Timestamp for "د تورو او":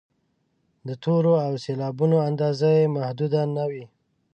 0.87-1.53